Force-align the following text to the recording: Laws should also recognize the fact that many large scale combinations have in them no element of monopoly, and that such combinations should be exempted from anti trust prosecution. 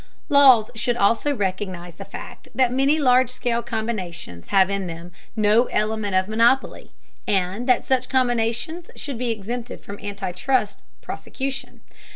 Laws 0.29 0.71
should 0.73 0.97
also 0.97 1.35
recognize 1.35 1.93
the 1.93 2.05
fact 2.05 2.47
that 2.55 2.73
many 2.73 2.97
large 2.97 3.29
scale 3.29 3.61
combinations 3.61 4.47
have 4.47 4.67
in 4.67 4.87
them 4.87 5.11
no 5.35 5.65
element 5.65 6.15
of 6.15 6.27
monopoly, 6.27 6.91
and 7.27 7.67
that 7.69 7.85
such 7.85 8.09
combinations 8.09 8.89
should 8.95 9.19
be 9.19 9.29
exempted 9.29 9.79
from 9.81 9.99
anti 10.01 10.31
trust 10.31 10.81
prosecution. 11.03 11.81